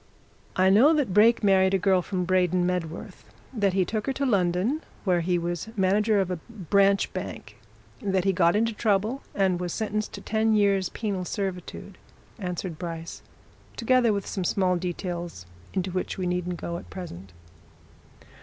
"I 0.55 0.71
know 0.71 0.95
that 0.95 1.13
Brake 1.13 1.43
married 1.43 1.75
a 1.75 1.77
girl 1.77 2.01
from 2.01 2.25
Braden 2.25 2.65
Medworth, 2.65 3.23
that 3.53 3.73
he 3.73 3.85
took 3.85 4.07
her 4.07 4.13
to 4.13 4.25
London, 4.25 4.81
where 5.03 5.19
he 5.21 5.37
was 5.37 5.69
manager 5.77 6.19
of 6.19 6.31
a 6.31 6.37
branch 6.37 7.13
bank, 7.13 7.57
that 8.01 8.23
he 8.23 8.33
got 8.33 8.55
into 8.55 8.73
trouble, 8.73 9.21
and 9.35 9.59
was 9.59 9.73
sentenced 9.73 10.11
to 10.13 10.21
ten 10.21 10.55
years' 10.55 10.89
penal 10.89 11.23
servitude," 11.23 11.99
answered 12.39 12.79
Bryce, 12.79 13.21
"together 13.77 14.11
with 14.11 14.25
some 14.25 14.43
small 14.43 14.75
details 14.75 15.45
into 15.71 15.91
which 15.91 16.17
we 16.17 16.25
needn't 16.25 16.57
go 16.57 16.79
at 16.79 16.89
present." 16.89 17.31